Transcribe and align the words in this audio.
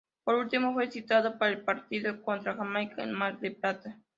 Por 0.23 0.33
último, 0.33 0.73
fue 0.73 0.89
citado 0.89 1.37
para 1.37 1.51
el 1.51 1.61
partido 1.61 2.23
contra 2.23 2.55
Jamaica, 2.55 3.03
en 3.03 3.13
Mar 3.13 3.39
del 3.39 3.55
Plata. 3.55 3.99